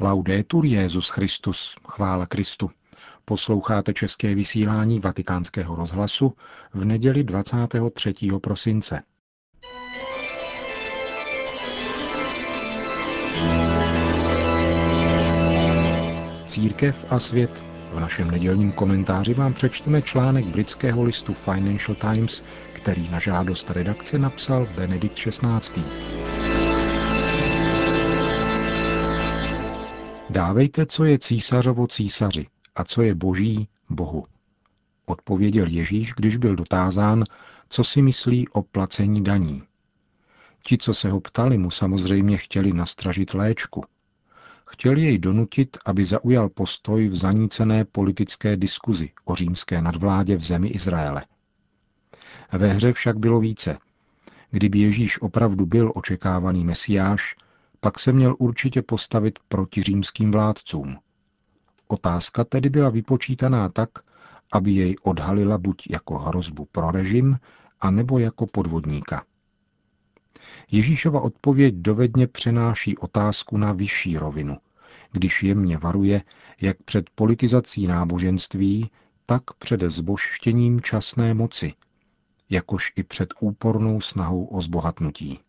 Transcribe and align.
Laudetur 0.00 0.64
Jezus 0.66 1.08
Christus, 1.08 1.76
chvála 1.88 2.26
Kristu. 2.26 2.70
Posloucháte 3.24 3.94
české 3.94 4.34
vysílání 4.34 5.00
Vatikánského 5.00 5.76
rozhlasu 5.76 6.32
v 6.74 6.84
neděli 6.84 7.24
23. 7.24 8.14
prosince. 8.42 9.02
Církev 16.46 17.06
a 17.10 17.18
svět. 17.18 17.62
V 17.92 18.00
našem 18.00 18.30
nedělním 18.30 18.72
komentáři 18.72 19.34
vám 19.34 19.54
přečteme 19.54 20.02
článek 20.02 20.46
britského 20.46 21.02
listu 21.02 21.34
Financial 21.34 21.94
Times, 21.94 22.44
který 22.72 23.08
na 23.08 23.18
žádost 23.18 23.70
redakce 23.70 24.18
napsal 24.18 24.66
Benedikt 24.76 25.14
XVI. 25.14 26.27
Dávejte, 30.30 30.86
co 30.86 31.04
je 31.04 31.18
císařovo 31.18 31.86
císaři 31.86 32.46
a 32.74 32.84
co 32.84 33.02
je 33.02 33.14
boží 33.14 33.68
Bohu. 33.90 34.26
Odpověděl 35.06 35.66
Ježíš, 35.66 36.12
když 36.16 36.36
byl 36.36 36.56
dotázán, 36.56 37.24
co 37.68 37.84
si 37.84 38.02
myslí 38.02 38.48
o 38.48 38.62
placení 38.62 39.24
daní. 39.24 39.62
Ti, 40.62 40.78
co 40.78 40.94
se 40.94 41.10
ho 41.10 41.20
ptali, 41.20 41.58
mu 41.58 41.70
samozřejmě 41.70 42.38
chtěli 42.38 42.72
nastražit 42.72 43.34
léčku. 43.34 43.84
Chtěli 44.66 45.02
jej 45.02 45.18
donutit, 45.18 45.78
aby 45.84 46.04
zaujal 46.04 46.48
postoj 46.48 47.08
v 47.08 47.16
zanícené 47.16 47.84
politické 47.84 48.56
diskuzi 48.56 49.10
o 49.24 49.34
římské 49.34 49.82
nadvládě 49.82 50.36
v 50.36 50.42
zemi 50.42 50.68
Izraele. 50.68 51.24
Ve 52.52 52.68
hře 52.68 52.92
však 52.92 53.18
bylo 53.18 53.40
více. 53.40 53.78
Kdyby 54.50 54.78
Ježíš 54.78 55.20
opravdu 55.20 55.66
byl 55.66 55.92
očekávaný 55.94 56.64
mesiáš, 56.64 57.34
pak 57.80 57.98
se 57.98 58.12
měl 58.12 58.36
určitě 58.38 58.82
postavit 58.82 59.38
proti 59.48 59.82
římským 59.82 60.30
vládcům. 60.30 60.96
Otázka 61.88 62.44
tedy 62.44 62.70
byla 62.70 62.90
vypočítaná 62.90 63.68
tak, 63.68 63.90
aby 64.52 64.72
jej 64.72 64.96
odhalila 65.02 65.58
buď 65.58 65.90
jako 65.90 66.18
hrozbu 66.18 66.68
pro 66.72 66.90
režim, 66.90 67.38
anebo 67.80 68.18
jako 68.18 68.46
podvodníka. 68.52 69.24
Ježíšova 70.70 71.20
odpověď 71.20 71.74
dovedně 71.74 72.26
přenáší 72.26 72.98
otázku 72.98 73.56
na 73.56 73.72
vyšší 73.72 74.18
rovinu, 74.18 74.56
když 75.12 75.42
jemně 75.42 75.78
varuje 75.78 76.22
jak 76.60 76.82
před 76.82 77.10
politizací 77.10 77.86
náboženství, 77.86 78.90
tak 79.26 79.42
před 79.58 79.80
zbožštěním 79.80 80.80
časné 80.80 81.34
moci, 81.34 81.72
jakož 82.50 82.92
i 82.96 83.02
před 83.02 83.28
úpornou 83.40 84.00
snahou 84.00 84.44
o 84.44 84.60
zbohatnutí. 84.60 85.40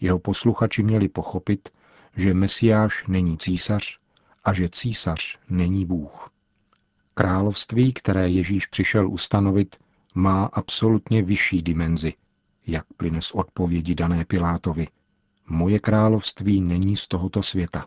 Jeho 0.00 0.18
posluchači 0.18 0.82
měli 0.82 1.08
pochopit, 1.08 1.68
že 2.16 2.34
Mesiáš 2.34 3.06
není 3.06 3.38
císař 3.38 3.98
a 4.44 4.52
že 4.52 4.68
císař 4.68 5.38
není 5.50 5.84
Bůh. 5.84 6.30
Království, 7.14 7.92
které 7.92 8.28
Ježíš 8.28 8.66
přišel 8.66 9.10
ustanovit, 9.10 9.76
má 10.14 10.44
absolutně 10.44 11.22
vyšší 11.22 11.62
dimenzi, 11.62 12.12
jak 12.66 12.84
plyne 12.96 13.20
z 13.20 13.32
odpovědi 13.32 13.94
dané 13.94 14.24
Pilátovi. 14.24 14.88
Moje 15.48 15.78
království 15.78 16.60
není 16.60 16.96
z 16.96 17.08
tohoto 17.08 17.42
světa. 17.42 17.86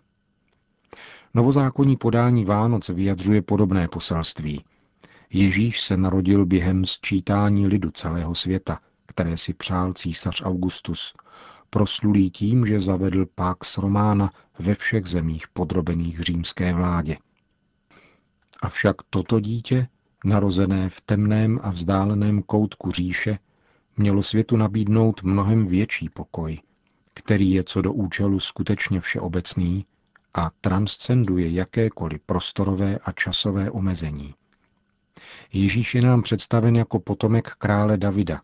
Novozákonní 1.33 1.97
podání 1.97 2.45
Vánoc 2.45 2.89
vyjadřuje 2.89 3.41
podobné 3.41 3.87
poselství. 3.87 4.63
Ježíš 5.29 5.81
se 5.81 5.97
narodil 5.97 6.45
během 6.45 6.85
sčítání 6.85 7.67
lidu 7.67 7.91
celého 7.91 8.35
světa, 8.35 8.79
které 9.05 9.37
si 9.37 9.53
přál 9.53 9.93
císař 9.93 10.41
Augustus, 10.45 11.13
proslulý 11.73 12.29
tím, 12.29 12.65
že 12.65 12.79
zavedl 12.79 13.25
Pax 13.35 13.77
Romana 13.77 14.31
ve 14.59 14.75
všech 14.75 15.05
zemích 15.05 15.47
podrobených 15.47 16.19
římské 16.19 16.73
vládě. 16.73 17.17
Avšak 18.61 18.95
toto 19.09 19.39
dítě, 19.39 19.87
narozené 20.25 20.89
v 20.89 21.01
temném 21.01 21.59
a 21.63 21.69
vzdáleném 21.69 22.41
koutku 22.41 22.91
říše, 22.91 23.39
mělo 23.97 24.23
světu 24.23 24.57
nabídnout 24.57 25.23
mnohem 25.23 25.65
větší 25.65 26.09
pokoj, 26.09 26.59
který 27.13 27.51
je 27.51 27.63
co 27.63 27.81
do 27.81 27.93
účelu 27.93 28.39
skutečně 28.39 28.99
všeobecný 28.99 29.85
a 30.33 30.49
transcenduje 30.61 31.51
jakékoliv 31.51 32.21
prostorové 32.25 32.97
a 32.97 33.11
časové 33.11 33.71
omezení. 33.71 34.33
Ježíš 35.53 35.95
je 35.95 36.01
nám 36.01 36.21
představen 36.21 36.75
jako 36.75 36.99
potomek 36.99 37.49
krále 37.49 37.97
Davida, 37.97 38.41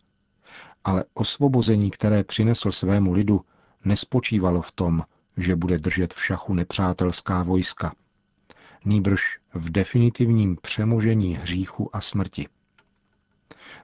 ale 0.84 1.04
osvobození, 1.14 1.90
které 1.90 2.24
přinesl 2.24 2.72
svému 2.72 3.12
lidu, 3.12 3.40
nespočívalo 3.84 4.62
v 4.62 4.72
tom, 4.72 5.02
že 5.36 5.56
bude 5.56 5.78
držet 5.78 6.14
v 6.14 6.24
šachu 6.24 6.54
nepřátelská 6.54 7.42
vojska, 7.42 7.94
nýbrž 8.84 9.38
v 9.54 9.70
definitivním 9.70 10.56
přemožení 10.62 11.34
hříchu 11.34 11.96
a 11.96 12.00
smrti. 12.00 12.46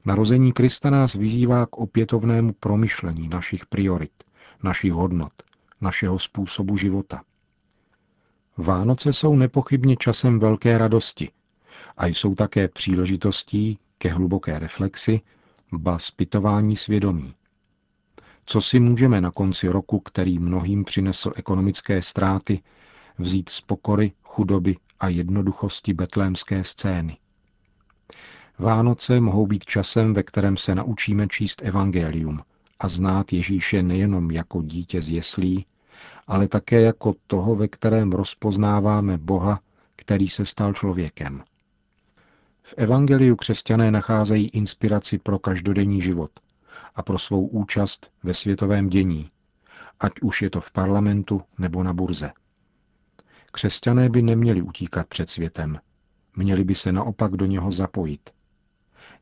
Narození 0.04 0.52
Krista 0.52 0.90
nás 0.90 1.14
vyzývá 1.14 1.66
k 1.66 1.76
opětovnému 1.78 2.52
promyšlení 2.52 3.28
našich 3.28 3.66
priorit, 3.66 4.12
našich 4.62 4.92
hodnot, 4.92 5.32
našeho 5.80 6.18
způsobu 6.18 6.76
života. 6.76 7.22
Vánoce 8.56 9.12
jsou 9.12 9.36
nepochybně 9.36 9.96
časem 9.96 10.38
velké 10.38 10.78
radosti 10.78 11.30
a 11.96 12.06
jsou 12.06 12.34
také 12.34 12.68
příležitostí 12.68 13.78
ke 13.98 14.08
hluboké 14.08 14.58
reflexi 14.58 15.20
ba 15.72 15.98
zpytování 15.98 16.76
svědomí. 16.76 17.34
Co 18.46 18.60
si 18.60 18.80
můžeme 18.80 19.20
na 19.20 19.30
konci 19.30 19.68
roku, 19.68 20.00
který 20.00 20.38
mnohým 20.38 20.84
přinesl 20.84 21.32
ekonomické 21.36 22.02
ztráty, 22.02 22.62
vzít 23.18 23.48
z 23.48 23.60
pokory, 23.60 24.12
chudoby 24.22 24.76
a 25.00 25.08
jednoduchosti 25.08 25.94
betlémské 25.94 26.64
scény? 26.64 27.16
Vánoce 28.58 29.20
mohou 29.20 29.46
být 29.46 29.64
časem, 29.64 30.14
ve 30.14 30.22
kterém 30.22 30.56
se 30.56 30.74
naučíme 30.74 31.28
číst 31.28 31.62
evangelium 31.62 32.40
a 32.80 32.88
znát 32.88 33.32
Ježíše 33.32 33.82
nejenom 33.82 34.30
jako 34.30 34.62
dítě 34.62 35.02
z 35.02 35.08
jeslí, 35.08 35.66
ale 36.26 36.48
také 36.48 36.80
jako 36.80 37.14
toho, 37.26 37.56
ve 37.56 37.68
kterém 37.68 38.12
rozpoznáváme 38.12 39.18
Boha, 39.18 39.60
který 39.96 40.28
se 40.28 40.46
stal 40.46 40.72
člověkem. 40.72 41.42
V 42.66 42.74
evangeliu 42.76 43.36
křesťané 43.36 43.90
nacházejí 43.90 44.48
inspiraci 44.48 45.18
pro 45.18 45.38
každodenní 45.38 46.02
život 46.02 46.30
a 46.94 47.02
pro 47.02 47.18
svou 47.18 47.46
účast 47.46 48.12
ve 48.22 48.34
světovém 48.34 48.88
dění, 48.88 49.30
ať 50.00 50.12
už 50.22 50.42
je 50.42 50.50
to 50.50 50.60
v 50.60 50.72
parlamentu 50.72 51.42
nebo 51.58 51.82
na 51.82 51.92
burze. 51.92 52.32
Křesťané 53.52 54.08
by 54.08 54.22
neměli 54.22 54.62
utíkat 54.62 55.06
před 55.08 55.30
světem, 55.30 55.78
měli 56.36 56.64
by 56.64 56.74
se 56.74 56.92
naopak 56.92 57.32
do 57.32 57.46
něho 57.46 57.70
zapojit. 57.70 58.30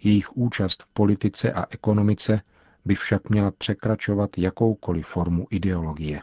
Jejich 0.02 0.36
účast 0.36 0.82
v 0.82 0.88
politice 0.88 1.52
a 1.52 1.66
ekonomice 1.70 2.41
by 2.84 2.94
však 2.94 3.31
měla 3.31 3.50
překračovat 3.50 4.38
jakoukoliv 4.38 5.06
formu 5.06 5.47
ideologie. 5.50 6.22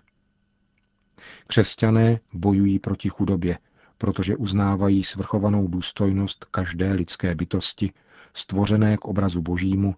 Křesťané 1.47 2.19
bojují 2.33 2.79
proti 2.79 3.09
chudobě, 3.09 3.57
protože 3.99 4.35
uznávají 4.35 5.03
svrchovanou 5.03 5.67
důstojnost 5.67 6.45
každé 6.45 6.93
lidské 6.93 7.35
bytosti, 7.35 7.91
stvořené 8.33 8.97
k 8.97 9.05
obrazu 9.05 9.41
božímu 9.41 9.95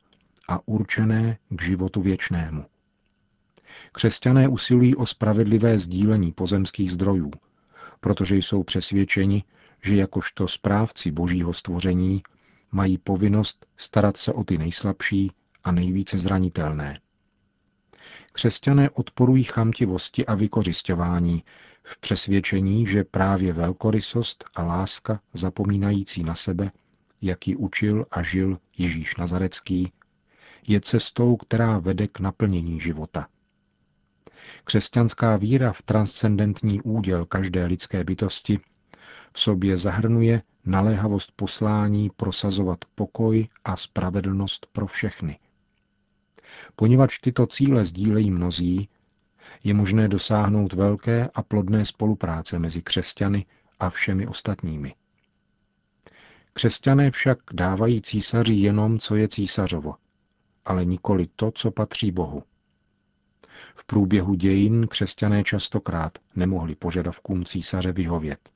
a 0.47 0.67
určené 0.67 1.37
k 1.49 1.61
životu 1.61 2.01
věčnému. 2.01 2.65
Křesťané 3.91 4.47
usilují 4.47 4.95
o 4.95 5.05
spravedlivé 5.05 5.77
sdílení 5.77 6.31
pozemských 6.31 6.91
zdrojů, 6.91 7.31
protože 7.99 8.35
jsou 8.35 8.63
přesvědčeni, 8.63 9.43
že 9.83 9.95
jakožto 9.95 10.47
správci 10.47 11.11
božího 11.11 11.53
stvoření 11.53 12.23
mají 12.71 12.97
povinnost 12.97 13.65
starat 13.77 14.17
se 14.17 14.33
o 14.33 14.43
ty 14.43 14.57
nejslabší 14.57 15.31
a 15.63 15.71
nejvíce 15.71 16.17
zranitelné. 16.17 16.99
Křesťané 18.31 18.89
odporují 18.89 19.43
chamtivosti 19.43 20.25
a 20.25 20.35
vykořišťování, 20.35 21.43
v 21.83 21.97
přesvědčení, 21.97 22.87
že 22.87 23.03
právě 23.03 23.53
velkorysost 23.53 24.45
a 24.55 24.63
láska 24.63 25.19
zapomínající 25.33 26.23
na 26.23 26.35
sebe, 26.35 26.71
jak 27.21 27.47
ji 27.47 27.55
učil 27.55 28.05
a 28.11 28.21
žil 28.23 28.57
Ježíš 28.77 29.15
Nazarecký, 29.15 29.91
je 30.67 30.81
cestou, 30.81 31.35
která 31.35 31.79
vede 31.79 32.07
k 32.07 32.19
naplnění 32.19 32.79
života. 32.79 33.27
Křesťanská 34.63 35.35
víra 35.35 35.73
v 35.73 35.81
transcendentní 35.81 36.81
úděl 36.81 37.25
každé 37.25 37.65
lidské 37.65 38.03
bytosti 38.03 38.59
v 39.33 39.39
sobě 39.39 39.77
zahrnuje 39.77 40.41
naléhavost 40.65 41.31
poslání 41.35 42.09
prosazovat 42.15 42.85
pokoj 42.95 43.47
a 43.65 43.77
spravedlnost 43.77 44.67
pro 44.71 44.87
všechny. 44.87 45.39
Poněvadž 46.75 47.19
tyto 47.19 47.47
cíle 47.47 47.85
sdílejí 47.85 48.31
mnozí, 48.31 48.89
je 49.63 49.73
možné 49.73 50.07
dosáhnout 50.07 50.73
velké 50.73 51.29
a 51.33 51.41
plodné 51.41 51.85
spolupráce 51.85 52.59
mezi 52.59 52.81
křesťany 52.81 53.45
a 53.79 53.89
všemi 53.89 54.27
ostatními. 54.27 54.95
Křesťané 56.53 57.11
však 57.11 57.37
dávají 57.53 58.01
císaři 58.01 58.53
jenom, 58.53 58.99
co 58.99 59.15
je 59.15 59.27
císařovo, 59.27 59.95
ale 60.65 60.85
nikoli 60.85 61.27
to, 61.35 61.51
co 61.55 61.71
patří 61.71 62.11
Bohu. 62.11 62.43
V 63.75 63.85
průběhu 63.85 64.33
dějin 64.35 64.87
křesťané 64.87 65.43
častokrát 65.43 66.17
nemohli 66.35 66.75
požadavkům 66.75 67.45
císaře 67.45 67.91
vyhovět. 67.91 68.49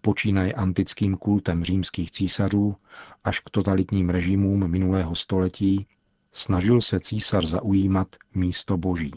Počínaje 0.00 0.52
antickým 0.52 1.16
kultem 1.16 1.64
římských 1.64 2.10
císařů 2.10 2.76
až 3.24 3.40
k 3.40 3.50
totalitním 3.50 4.10
režimům 4.10 4.70
minulého 4.70 5.14
století 5.14 5.86
snažil 6.32 6.80
se 6.80 7.00
císař 7.00 7.46
zaujímat 7.46 8.16
místo 8.34 8.76
boží. 8.76 9.12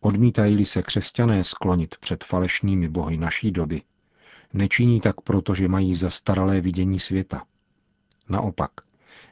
Odmítají-li 0.00 0.64
se 0.64 0.82
křesťané 0.82 1.44
sklonit 1.44 1.94
před 2.00 2.24
falešnými 2.24 2.88
bohy 2.88 3.16
naší 3.16 3.50
doby, 3.50 3.82
nečiní 4.52 5.00
tak 5.00 5.20
proto, 5.20 5.54
že 5.54 5.68
mají 5.68 5.94
zastaralé 5.94 6.60
vidění 6.60 6.98
světa. 6.98 7.44
Naopak, 8.28 8.70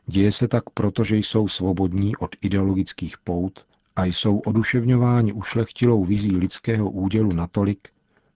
děje 0.06 0.32
se 0.32 0.48
tak 0.48 0.70
proto, 0.70 1.04
že 1.04 1.16
jsou 1.16 1.48
svobodní 1.48 2.16
od 2.16 2.36
ideologických 2.40 3.18
pout 3.18 3.66
a 3.96 4.04
jsou 4.04 4.38
oduševňováni 4.38 5.32
ušlechtilou 5.32 6.04
vizí 6.04 6.36
lidského 6.36 6.90
údělu 6.90 7.32
natolik, 7.32 7.88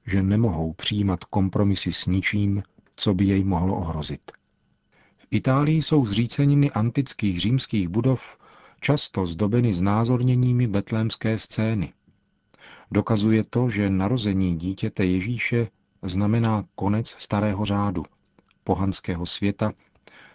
že 0.07 0.23
nemohou 0.23 0.73
přijímat 0.73 1.25
kompromisy 1.25 1.93
s 1.93 2.07
ničím, 2.07 2.63
co 2.97 3.15
by 3.15 3.25
jej 3.25 3.45
mohlo 3.45 3.77
ohrozit. 3.77 4.33
V 5.27 5.29
Itálii 5.31 5.83
jsou 5.83 6.07
zříceniny 6.07 6.71
antických 6.71 7.41
římských 7.41 7.89
budov 7.89 8.39
často 8.81 9.27
zdobeny 9.27 9.73
znázorněními 9.73 10.67
betlémské 10.67 11.39
scény. 11.39 11.93
Dokazuje 12.91 13.45
to, 13.51 13.71
že 13.71 13.91
narození 13.91 14.57
dítěte 14.57 15.05
Ježíše 15.05 15.69
znamená 16.03 16.65
konec 16.75 17.09
starého 17.19 17.65
řádu, 17.65 18.03
pohanského 18.65 19.27
světa, 19.27 19.73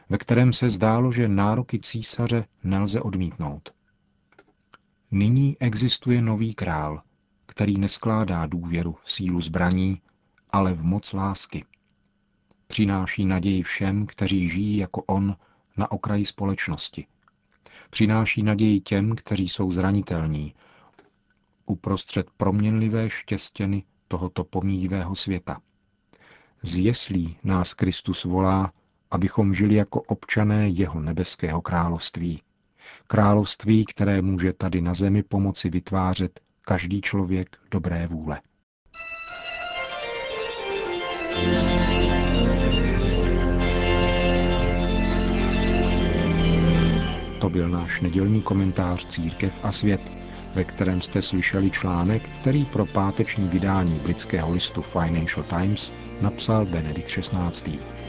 ve 0.10 0.18
kterém 0.18 0.54
se 0.54 0.70
zdálo, 0.70 1.12
že 1.12 1.28
nároky 1.28 1.80
císaře 1.80 2.46
nelze 2.64 3.02
odmítnout. 3.02 3.74
Nyní 5.12 5.58
existuje 5.60 6.22
nový 6.22 6.54
král, 6.54 7.02
který 7.46 7.78
neskládá 7.78 8.46
důvěru 8.46 8.96
v 9.04 9.12
sílu 9.12 9.42
zbraní, 9.42 10.02
ale 10.50 10.74
v 10.74 10.84
moc 10.84 11.14
lásky. 11.14 11.66
Přináší 12.72 13.26
naději 13.26 13.64
všem, 13.64 14.06
kteří 14.06 14.50
žijí 14.50 14.78
jako 14.78 15.04
on 15.04 15.36
na 15.78 15.92
okraji 15.92 16.26
společnosti. 16.26 17.06
Přináší 17.90 18.44
naději 18.44 18.80
těm, 18.80 19.16
kteří 19.16 19.50
jsou 19.50 19.72
zranitelní, 19.72 20.54
uprostřed 21.66 22.28
proměnlivé 22.38 23.10
štěstěny 23.10 23.84
tohoto 24.08 24.44
pomíjivého 24.44 25.16
světa. 25.16 25.62
Z 26.64 26.78
jeslí 26.78 27.38
nás 27.44 27.74
Kristus 27.74 28.24
volá, 28.24 28.72
abychom 29.12 29.54
žili 29.54 29.76
jako 29.76 30.02
občané 30.02 30.70
jeho 30.70 31.00
nebeského 31.00 31.62
království. 31.62 32.42
Království, 33.08 33.86
které 33.86 34.22
může 34.22 34.54
tady 34.54 34.82
na 34.82 34.94
zemi 34.94 35.24
pomoci 35.24 35.70
vytvářet 35.70 36.40
každý 36.62 37.02
člověk 37.02 37.58
dobré 37.72 38.08
vůle. 38.08 38.42
To 47.42 47.50
byl 47.50 47.70
náš 47.70 48.02
nedělní 48.02 48.42
komentář 48.42 49.06
Církev 49.06 49.60
a 49.64 49.72
svět, 49.72 50.02
ve 50.56 50.64
kterém 50.64 51.02
jste 51.02 51.22
slyšeli 51.22 51.72
článek, 51.72 52.30
který 52.42 52.66
pro 52.66 52.86
páteční 52.86 53.48
vydání 53.48 54.00
britského 54.00 54.52
listu 54.52 54.82
Financial 54.82 55.44
Times 55.44 55.94
napsal 56.22 56.66
Benedikt 56.66 57.08
XVI. 57.08 58.01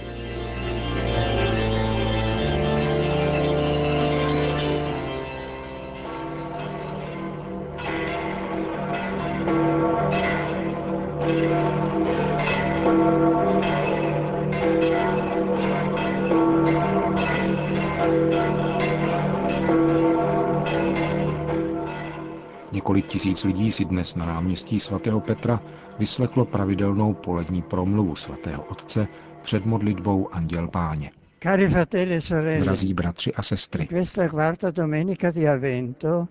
Tisíc 23.23 23.45
lidí 23.45 23.73
si 23.73 23.85
dnes 23.85 24.15
na 24.15 24.27
náměstí 24.27 24.81
svatého 24.81 25.21
Petra 25.21 25.63
vyslechlo 25.99 26.45
pravidelnou 26.45 27.15
polední 27.15 27.63
promluvu 27.63 28.17
svatého 28.17 28.65
otce 28.65 29.09
před 29.43 29.67
modlitbou 29.67 30.35
Anděl 30.35 30.69
Páně. 30.69 31.11
Cari 31.43 31.69
fratelli 31.69 32.15
e 32.15 32.21
sorelle, 32.21 32.65
Drazí 32.65 32.95
bratři 32.95 33.35
a 33.35 33.43
sestry, 33.43 33.87
questa 33.87 34.29
quarta 34.29 34.71
domenica 34.71 35.31
di 35.31 35.49
Avvento, 35.49 36.29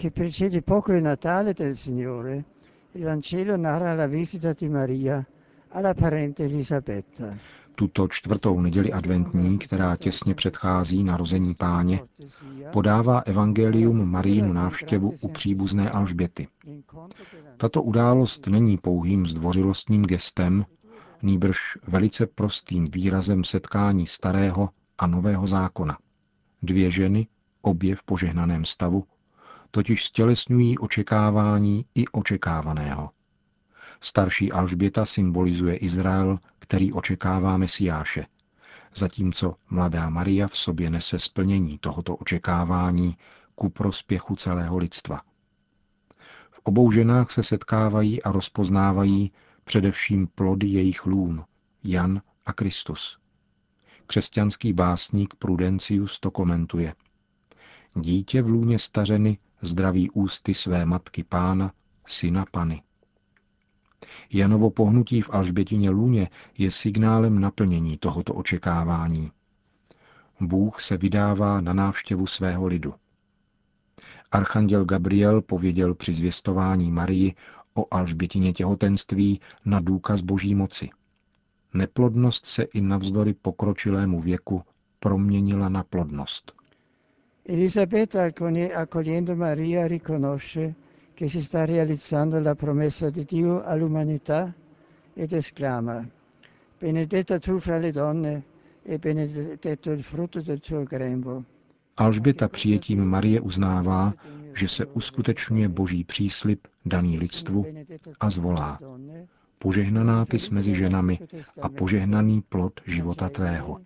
che 0.00 0.10
precede 0.10 0.62
poco 0.62 0.92
il 0.92 1.02
Natale 1.02 1.52
del 1.54 1.76
Signore, 1.76 2.44
il 2.94 3.04
Vangelo 3.04 3.56
narra 3.56 3.94
la 3.94 4.06
visita 4.06 4.52
di 4.52 4.68
Maria 4.68 5.26
alla 5.68 5.94
parente 5.94 6.44
Elisabetta. 6.44 7.36
Tuto 7.74 8.08
čtvrtou 8.08 8.60
neděli 8.60 8.92
adventní, 8.92 9.58
která 9.58 9.96
těsně 9.96 10.34
předchází 10.34 11.04
narození 11.04 11.54
páně, 11.54 12.00
podává 12.72 13.18
evangelium 13.18 14.10
Marínu 14.10 14.52
návštěvu 14.52 15.14
u 15.20 15.28
příbuzné 15.28 15.90
Alžběty. 15.90 16.48
Tato 17.56 17.82
událost 17.82 18.46
není 18.46 18.78
pouhým 18.78 19.26
zdvořilostním 19.26 20.02
gestem, 20.02 20.64
nýbrž 21.22 21.58
velice 21.86 22.26
prostým 22.26 22.86
výrazem 22.92 23.44
setkání 23.44 24.06
starého 24.06 24.68
a 24.98 25.06
nového 25.06 25.46
zákona. 25.46 25.98
Dvě 26.62 26.90
ženy, 26.90 27.26
obě 27.62 27.96
v 27.96 28.02
požehnaném 28.02 28.64
stavu, 28.64 29.04
totiž 29.70 30.04
stělesňují 30.04 30.78
očekávání 30.78 31.84
i 31.94 32.04
očekávaného. 32.06 33.10
Starší 34.04 34.52
Alžběta 34.52 35.04
symbolizuje 35.04 35.76
Izrael, 35.76 36.38
který 36.58 36.92
očekává 36.92 37.56
Mesiáše, 37.56 38.26
zatímco 38.94 39.56
mladá 39.70 40.10
Maria 40.10 40.48
v 40.48 40.56
sobě 40.56 40.90
nese 40.90 41.18
splnění 41.18 41.78
tohoto 41.78 42.16
očekávání 42.16 43.16
ku 43.54 43.70
prospěchu 43.70 44.36
celého 44.36 44.76
lidstva. 44.76 45.20
V 46.50 46.60
obou 46.64 46.90
ženách 46.90 47.30
se 47.30 47.42
setkávají 47.42 48.22
a 48.22 48.32
rozpoznávají 48.32 49.32
především 49.64 50.26
plody 50.26 50.66
jejich 50.66 51.06
lůn, 51.06 51.44
Jan 51.84 52.22
a 52.46 52.52
Kristus. 52.52 53.18
Křesťanský 54.06 54.72
básník 54.72 55.34
Prudencius 55.34 56.20
to 56.20 56.30
komentuje. 56.30 56.94
Dítě 57.94 58.42
v 58.42 58.48
lůně 58.48 58.78
stařeny 58.78 59.38
zdraví 59.62 60.10
ústy 60.10 60.54
své 60.54 60.86
matky 60.86 61.24
pána, 61.24 61.72
syna 62.06 62.44
pany. 62.50 62.82
Janovo 64.32 64.70
pohnutí 64.70 65.20
v 65.20 65.30
Alžbětině 65.32 65.90
lůně 65.90 66.28
je 66.58 66.70
signálem 66.70 67.40
naplnění 67.40 67.98
tohoto 67.98 68.34
očekávání. 68.34 69.30
Bůh 70.40 70.80
se 70.82 70.96
vydává 70.96 71.60
na 71.60 71.72
návštěvu 71.72 72.26
svého 72.26 72.66
lidu. 72.66 72.94
Archanděl 74.32 74.84
Gabriel 74.84 75.42
pověděl 75.42 75.94
při 75.94 76.12
zvěstování 76.12 76.90
Marii 76.92 77.34
o 77.74 77.94
Alžbětině 77.94 78.52
těhotenství 78.52 79.40
na 79.64 79.80
důkaz 79.80 80.20
boží 80.20 80.54
moci. 80.54 80.90
Neplodnost 81.74 82.46
se 82.46 82.62
i 82.62 82.80
navzdory 82.80 83.34
pokročilému 83.34 84.20
věku 84.20 84.62
proměnila 85.00 85.68
na 85.68 85.82
plodnost. 85.82 86.52
Elisabetta, 87.48 88.24
accogliendo 88.76 89.36
Maria, 89.36 89.88
riconosce 89.88 90.74
che 91.14 91.28
si 91.28 91.40
sta 91.40 91.64
realizzando 91.64 92.40
la 92.40 92.54
promessa 92.54 93.08
di 93.10 93.24
Dio 93.24 93.62
all'umanità 93.62 94.52
ed 95.14 95.32
esclama, 95.32 96.04
benedetta 96.78 97.38
tu 97.38 97.58
fra 97.60 97.78
le 97.78 97.92
donne 97.92 98.42
e 98.82 98.98
benedetto 98.98 99.92
il 99.92 100.02
frutto 100.02 100.40
del 100.42 100.60
tuo 100.60 100.82
grembo. 100.82 101.44
Alžběta 101.96 102.48
přijetím 102.48 103.04
Marie 103.04 103.40
uznává, 103.40 104.14
že 104.54 104.68
se 104.68 104.86
uskutečňuje 104.86 105.68
boží 105.68 106.04
příslip 106.04 106.66
daný 106.84 107.18
lidstvu 107.18 107.66
a 108.20 108.30
zvolá. 108.30 108.78
Požehnaná 109.58 110.24
ty 110.24 110.38
jsi 110.38 110.54
mezi 110.54 110.74
ženami 110.74 111.18
a 111.62 111.68
požehnaný 111.68 112.42
plod 112.42 112.80
života 112.86 113.28
tvého. 113.28 113.80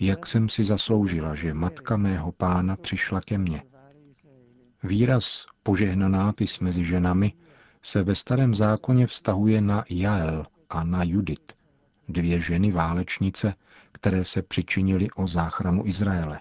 Jak 0.00 0.26
jsem 0.26 0.48
si 0.48 0.64
zasloužila, 0.64 1.34
že 1.34 1.54
matka 1.54 1.96
mého 1.96 2.32
pána 2.32 2.76
přišla 2.76 3.20
ke 3.20 3.38
mně. 3.38 3.62
Výraz 4.86 5.46
požehnaná 5.62 6.32
ty 6.32 6.46
jsi 6.46 6.64
mezi 6.64 6.84
ženami 6.84 7.32
se 7.82 8.02
ve 8.02 8.14
starém 8.14 8.54
zákoně 8.54 9.06
vztahuje 9.06 9.60
na 9.60 9.84
Jael 9.90 10.46
a 10.70 10.84
na 10.84 11.04
Judit, 11.04 11.52
dvě 12.08 12.40
ženy 12.40 12.72
válečnice, 12.72 13.54
které 13.92 14.24
se 14.24 14.42
přičinily 14.42 15.10
o 15.10 15.26
záchranu 15.26 15.86
Izraele. 15.86 16.40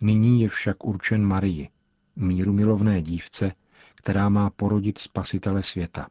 Nyní 0.00 0.42
je 0.42 0.48
však 0.48 0.84
určen 0.84 1.24
Marii, 1.24 1.68
míru 2.16 2.52
milovné 2.52 3.02
dívce, 3.02 3.52
která 3.94 4.28
má 4.28 4.50
porodit 4.50 4.98
spasitele 4.98 5.62
světa. 5.62 6.08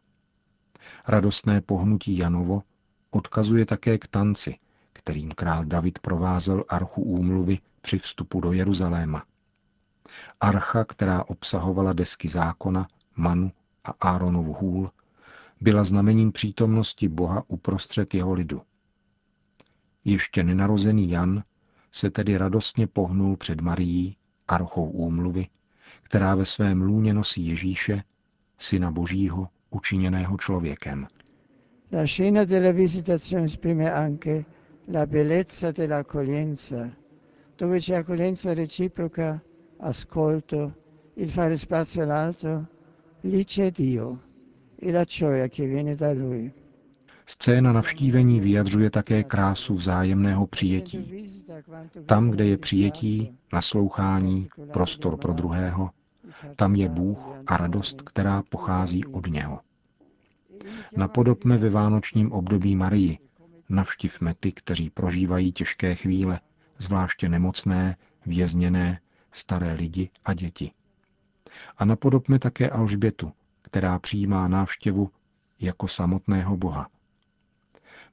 Radostné 1.08 1.62
pohnutí 1.62 2.18
Janovo 2.18 2.64
odkazuje 3.10 3.66
také 3.66 3.98
k 3.98 4.08
tanci, 4.08 4.58
kterým 4.94 5.32
král 5.32 5.66
David 5.66 6.00
provázel 6.00 6.64
archu 6.70 7.02
úmluvy 7.02 7.58
při 7.82 8.00
vstupu 8.00 8.42
do 8.42 8.52
Jeruzaléma. 8.52 9.24
Archa, 10.40 10.84
která 10.84 11.24
obsahovala 11.24 11.94
desky 11.94 12.30
zákona, 12.30 12.88
manu 13.16 13.52
a 13.84 13.92
Áronovu 13.92 14.54
hůl, 14.54 14.92
byla 15.62 15.84
znamením 15.84 16.32
přítomnosti 16.32 17.08
Boha 17.08 17.44
uprostřed 17.48 18.14
jeho 18.14 18.34
lidu. 18.34 18.62
Ještě 20.06 20.44
nenarozený 20.44 21.10
Jan 21.10 21.44
se 21.92 22.12
tedy 22.12 22.38
radostně 22.38 22.88
pohnul 22.88 23.38
před 23.38 23.62
Marií, 23.62 24.18
archou 24.48 24.86
úmluvy, 24.90 25.48
která 26.04 26.36
ve 26.36 26.46
svém 26.46 26.82
lůně 26.82 27.14
nosí 27.14 27.48
Ježíše, 27.48 28.04
syna 28.58 28.92
Božího, 28.92 29.48
učiněného 29.70 30.38
člověkem. 30.38 31.08
La 31.92 32.06
scena 32.08 32.46
della 32.46 32.72
visitazione 32.72 33.46
esprime 33.46 33.92
anche 33.94 34.46
la 34.88 35.06
bellezza 35.06 35.72
dell'accoglienza, 35.72 36.90
dove 37.58 37.80
c'è 37.80 37.96
accoglienza 37.96 38.54
reciproca, 38.54 39.42
ascolto, 39.80 40.74
il 41.16 41.30
fare 41.30 41.58
spazio 41.58 42.04
all'altro, 42.04 42.66
lì 43.22 43.44
c'è 43.44 43.72
Dio 43.72 44.22
e 44.76 44.92
la 44.92 45.04
gioia 45.04 45.48
che 45.48 45.66
viene 45.66 45.96
da 45.96 46.14
Lui. 46.14 46.52
Scéna 47.26 47.72
navštívení 47.72 48.40
vyjadřuje 48.40 48.90
také 48.90 49.24
krásu 49.24 49.74
vzájemného 49.74 50.48
přijetí. 50.48 51.44
Tam, 52.06 52.30
kde 52.30 52.46
je 52.46 52.58
přijetí, 52.58 53.38
naslouchání, 53.54 54.50
prostor 54.74 55.18
pro 55.18 55.34
druhého, 55.34 55.90
tam 56.56 56.76
je 56.76 56.90
Bůh 56.90 57.20
a 57.48 57.58
radost, 57.58 58.02
která 58.02 58.44
pochází 58.50 59.06
od 59.06 59.28
něho. 59.28 59.60
Napodobme 60.98 61.58
ve 61.58 61.70
vánočním 61.70 62.32
období 62.32 62.76
Marii, 62.76 63.18
navštivme 63.70 64.34
ty, 64.40 64.52
kteří 64.52 64.90
prožívají 64.90 65.52
těžké 65.52 65.96
chvíle, 65.96 66.40
zvláště 66.78 67.30
nemocné, 67.30 67.96
vězněné, 68.26 69.00
staré 69.32 69.74
lidi 69.74 70.10
a 70.26 70.34
děti. 70.34 70.72
A 71.78 71.86
napodobme 71.86 72.40
také 72.40 72.70
Alžbětu, 72.70 73.32
která 73.62 74.00
přijímá 74.00 74.48
návštěvu 74.48 75.12
jako 75.60 75.88
samotného 75.88 76.58
Boha. 76.58 76.90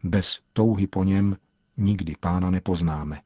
Bez 0.05 0.41
touhy 0.53 0.87
po 0.87 1.05
něm 1.05 1.37
nikdy 1.77 2.15
pána 2.21 2.51
nepoznáme. 2.51 3.23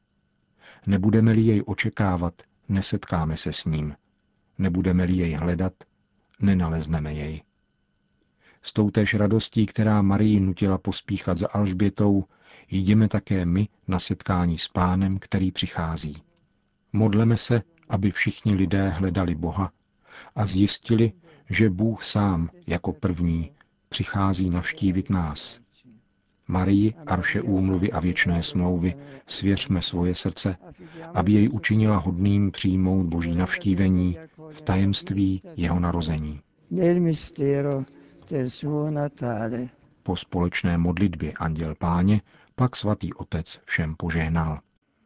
Nebudeme-li 0.87 1.41
jej 1.41 1.63
očekávat, 1.65 2.41
nesetkáme 2.69 3.37
se 3.37 3.53
s 3.53 3.65
ním. 3.65 3.95
Nebudeme-li 4.57 5.13
jej 5.13 5.33
hledat, 5.33 5.73
nenalezneme 6.41 7.13
jej. 7.13 7.43
S 8.61 8.73
toutéž 8.73 9.13
radostí, 9.13 9.65
která 9.65 10.01
Marii 10.01 10.39
nutila 10.39 10.77
pospíchat 10.77 11.37
za 11.37 11.47
Alžbětou, 11.47 12.25
jdeme 12.69 13.07
také 13.07 13.45
my 13.45 13.67
na 13.87 13.99
setkání 13.99 14.57
s 14.57 14.67
pánem, 14.67 15.19
který 15.19 15.51
přichází. 15.51 16.23
Modleme 16.93 17.37
se, 17.37 17.61
aby 17.91 18.11
všichni 18.11 18.55
lidé 18.55 18.89
hledali 18.89 19.35
Boha 19.35 19.71
a 20.35 20.45
zjistili, 20.45 21.11
že 21.49 21.69
Bůh 21.69 22.03
sám 22.03 22.49
jako 22.67 22.93
první 22.93 23.51
přichází 23.89 24.49
navštívit 24.49 25.09
nás. 25.09 25.59
Marii, 26.47 26.93
arše 27.05 27.41
úmluvy 27.41 27.91
a 27.91 27.99
věčné 27.99 28.43
smlouvy, 28.43 28.95
svěřme 29.27 29.81
svoje 29.81 30.15
srdce, 30.15 30.57
aby 31.13 31.31
jej 31.31 31.49
učinila 31.51 31.97
hodným 31.97 32.51
přijmout 32.51 33.05
boží 33.05 33.35
navštívení 33.35 34.17
v 34.49 34.61
tajemství 34.61 35.41
jeho 35.55 35.79
narození. 35.79 36.41
Po 40.03 40.15
společné 40.15 40.77
modlitbě 40.77 41.31
Anděl 41.31 41.75
Páně 41.75 42.21
pak 42.55 42.75
svatý 42.75 43.13
otec 43.13 43.61
všem 43.65 43.95
požehnal. 43.95 44.59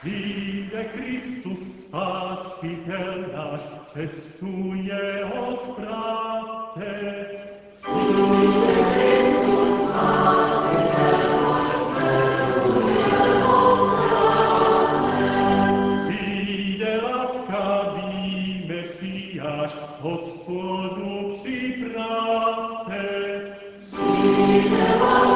Přijde 0.00 0.84
Kristus 0.84 1.86
Spasitel 1.86 3.24
náš, 3.36 3.60
cestu 3.86 4.72
jeho 4.74 5.56
spravte. 5.56 7.26
Přijde 7.82 8.74
Kristus 8.94 9.88
Spasitel 9.88 11.18
náš, 11.40 11.72
cestu 11.96 12.88
jeho 12.88 13.76
spravte. 13.76 15.28
Přijde 16.08 17.00
laskavý 17.02 18.64
Mesiáš, 18.68 19.72
Hospodu 20.00 21.38
připravte. 21.42 23.02
Přijde 23.86 24.98
laskavý 25.00 25.35